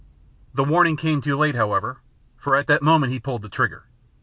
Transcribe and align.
The 0.55 0.63
warning 0.63 0.97
came 0.97 1.21
too 1.21 1.37
late, 1.37 1.53
however, 1.53 2.01
for 2.35 2.55
at 2.55 2.65
that 2.65 2.81
moment 2.81 3.11
he 3.11 3.19
pulled 3.19 3.43
the 3.43 3.49
trigger. 3.49 3.85